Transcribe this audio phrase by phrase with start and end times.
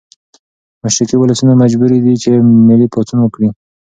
[0.83, 2.29] مشرقي ولسونه مجبوري دي چې
[2.67, 3.49] ملي پاڅون وکړي.